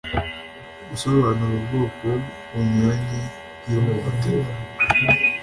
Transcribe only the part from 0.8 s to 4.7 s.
Gusobanura ubwoko bunyuranye bw'ihohoterwa.